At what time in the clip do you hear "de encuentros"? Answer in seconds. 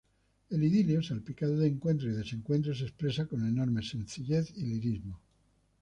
1.57-2.11